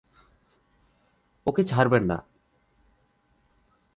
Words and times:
ওকে 1.47 1.63
ছাড়বে 1.63 1.99
না। 1.99 2.17